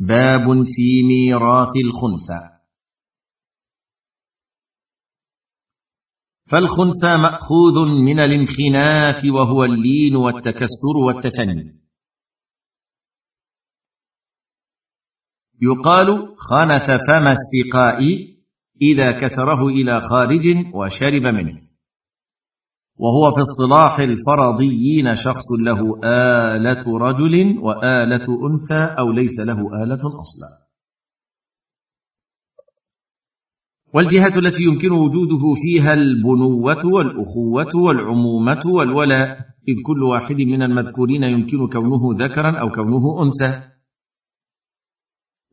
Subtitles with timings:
[0.00, 2.58] باب في ميراث الخنثى.
[6.50, 11.78] فالخنثى مأخوذ من الانخناث وهو اللين والتكسر والتثني.
[15.62, 16.06] يقال
[16.36, 17.98] خنث فم السقاء
[18.82, 21.67] إذا كسره إلى خارج وشرب منه.
[22.98, 30.68] وهو في اصطلاح الفرضيين شخص له آلة رجل وآلة أنثى أو ليس له آلة أصلا.
[33.94, 41.68] والجهة التي يمكن وجوده فيها البنوة والأخوة والعمومة والولاء إذ كل واحد من المذكورين يمكن
[41.68, 43.77] كونه ذكرا أو كونه أنثى.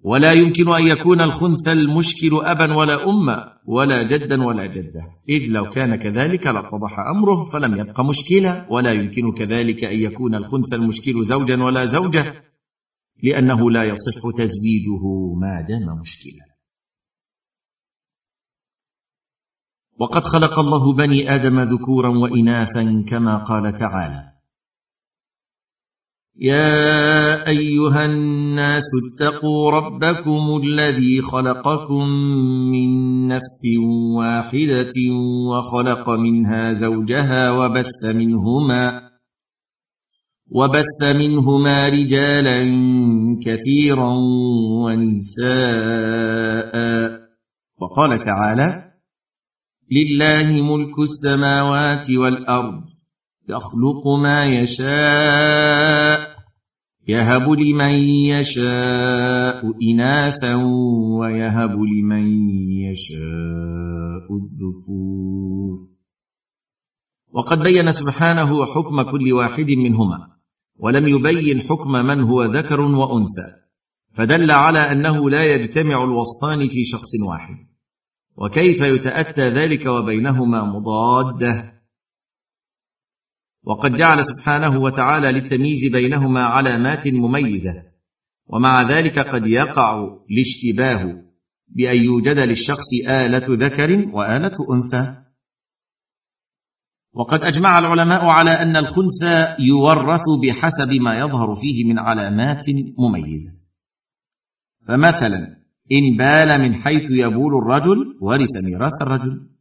[0.05, 5.69] ولا يمكن أن يكون الخنث المشكل أبا ولا أما ولا جدا ولا جده إذ لو
[5.69, 8.67] كان كذلك لاتضح أمره فلم يبق مشكلا.
[8.69, 12.33] ولا يمكن كذلك أن يكون الخنث المشكل زوجا ولا زوجة
[13.23, 15.03] لأنه لا يصح تزويجه
[15.41, 16.45] ما دام مشكلا.
[19.99, 24.34] وقد خلق الله بني آدم ذكورا وإناثا كما قال تعالى
[26.39, 32.07] يا أيها الناس اتقوا ربكم الذي خلقكم
[32.71, 32.89] من
[33.27, 33.61] نفس
[34.17, 34.93] واحدة
[35.49, 39.01] وخلق منها زوجها وبث منهما
[40.51, 42.63] وبث منهما رجالا
[43.45, 44.13] كثيرا
[44.83, 46.75] ونساء.
[47.81, 48.83] وقال تعالى
[49.91, 52.94] لله ملك السماوات والأرض
[53.49, 56.35] يخلق ما يشاء
[57.07, 60.55] يهب لمن يشاء إناثا
[61.19, 65.87] ويهب لمن يشاء الذكور.
[67.33, 70.27] وقد بين سبحانه حكم كل واحد منهما
[70.79, 73.65] ولم يبين حكم من هو ذكر وأنثى
[74.17, 77.55] فدل على أنه لا يجتمع الوصفان في شخص واحد.
[78.37, 81.74] وكيف يتأتى ذلك وبينهما مضادة؟
[83.65, 87.73] وقد جعل سبحانه وتعالى للتمييز بينهما علامات مميزة
[88.47, 91.25] ومع ذلك قد يقع الاشتباه
[91.75, 95.15] بأن يوجد للشخص آلة ذكر وآلة أنثى.
[97.13, 102.65] وقد أجمع العلماء على أن الخنثى يورث بحسب ما يظهر فيه من علامات
[102.97, 103.51] مميزة.
[104.87, 105.39] فمثلا
[105.91, 109.54] إن بال من حيث يبول الرجل ورث ميراث الرجل.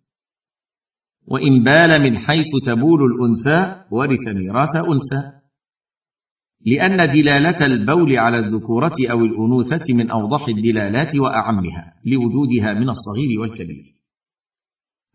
[1.27, 5.33] وإن بال من حيث تبول الأنثى ورث ميراث أنثى.
[6.67, 13.95] لأن دلالة البول على الذكورة أو الأنوثة من أوضح الدلالات وأعمها لوجودها من الصغير والكبير.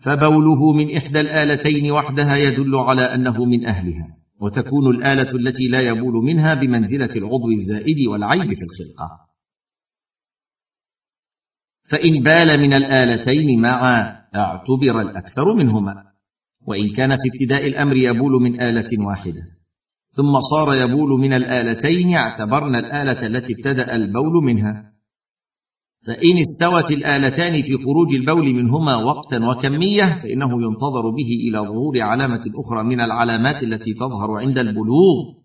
[0.06, 6.14] فبوله من إحدى الآلتين وحدها يدل على أنه من أهلها وتكون الآلة التي لا يبول
[6.14, 9.30] منها بمنزلة العضو الزائد والعيب في الخلقة.
[11.90, 15.96] فإن بال من الآلتين معا اعتبر الأكثر منهما
[16.68, 19.42] وإن كان في ابتداء الأمر يبول من آلة واحدة
[20.12, 24.90] ثم صار يبول من الآلتين اعتبرنا الآلة التي ابتدأ البول منها.
[26.08, 32.42] فإن استوت الآلتان في خروج البول منهما وقتا وكمية فإنه ينتظر به إلى ظهور علامة
[32.56, 35.40] أخرى من العلامات التي تظهر عند البلوغ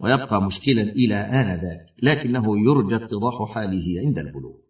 [0.00, 4.63] ويبقى مشكلا إلى آنذاك لكنه يرجى اتضاح حاله عند البلوغ.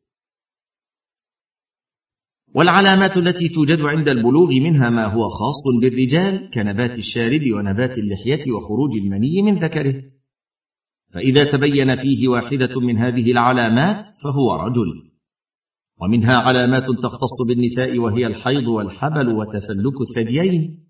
[2.54, 8.90] والعلامات التي توجد عند البلوغ منها ما هو خاص بالرجال كنبات الشارب ونبات اللحية وخروج
[8.96, 10.02] المني من ذكره.
[11.12, 15.10] فإذا تبين فيه واحدة من هذه العلامات فهو رجل.
[16.02, 20.84] ومنها علامات تختص بالنساء وهي الحيض والحبل وتفلك الثديين.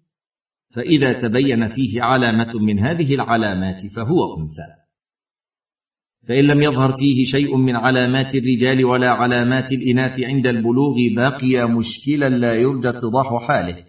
[0.75, 4.84] فإذا تبين فيه علامة من هذه العلامات فهو أنثى.
[6.29, 12.29] فإن لم يظهر فيه شيء من علامات الرجال ولا علامات الإناث عند البلوغ بقي مشكلا
[12.29, 13.85] لا يرجى اتضاح حاله.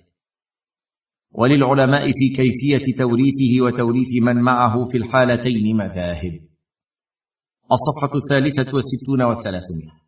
[1.32, 6.40] وللعلماء في كيفية توريثه وتوريث من معه في الحالتين مذاهب.
[7.72, 10.06] الصفحة الثالثة والستون والثلاثمائة.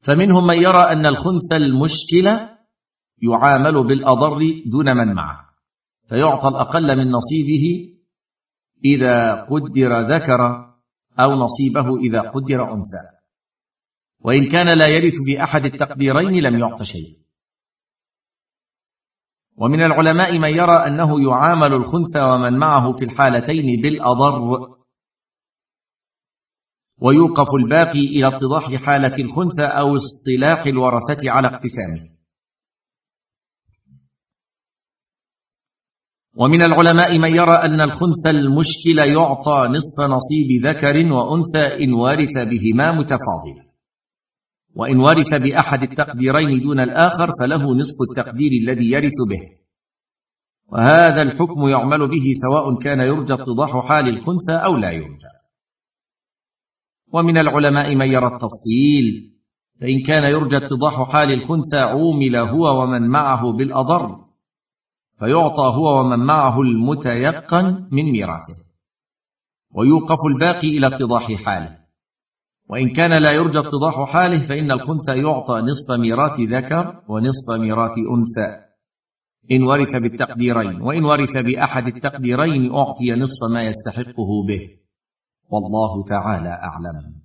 [0.00, 2.26] فمنهم من يرى أن الخنث المشكل
[3.22, 5.40] يعامل بالأضر دون من معه.
[6.08, 7.93] فيعطى الأقل من نصيبه
[8.84, 10.40] إذا قدر ذكر
[11.18, 13.04] أو نصيبه إذا قدر أنثى.
[14.20, 17.24] وإن كان لا يرث بأحد التقديرين لم يعط شيء.
[19.56, 24.74] ومن العلماء من يرى أنه يعامل الخنثى ومن معه في الحالتين بالأضر
[27.00, 32.13] ويوقف الباقي إلى اتضاح حالة الخنثى أو اصطلاح الورثة على اقتسامه.
[36.36, 42.92] ومن العلماء من يرى أن الخنث المشكل يعطى نصف نصيب ذكر وأنثى إن ورث بهما
[42.92, 43.64] متفاضلا.
[44.76, 49.40] وإن ورث بأحد التقديرين دون الآخر فله نصف التقدير الذي يرث به.
[50.72, 55.34] وهذا الحكم يعمل به سواء كان يرجى اتضاح حال الخنثى أو لا يرجى.
[57.12, 59.30] ومن العلماء من يرى التفصيل
[59.80, 64.23] فإن كان يرجى اتضاح حال الخنثى عومل هو ومن معه بالأضر.
[65.18, 68.56] فيعطى هو ومن معه المتيقن من ميراثه.
[69.74, 71.78] ويوقف الباقي إلى اتضاح حاله.
[72.70, 78.64] وإن كان لا يرجى اتضاح حاله فإن الخنثى يعطى نصف ميراث ذكر ونصف ميراث أنثى.
[79.52, 84.68] إن ورث بالتقديرين وإن ورث بأحد التقديرين أعطي نصف ما يستحقه به.
[85.50, 87.24] والله تعالى أعلم.